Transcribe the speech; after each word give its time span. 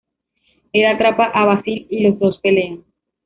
El 0.73 0.87
atrapa 0.87 1.25
a 1.25 1.45
Basil 1.45 1.85
y 1.91 1.99
los 2.07 2.17
dos 2.17 2.39
pelean. 2.41 2.83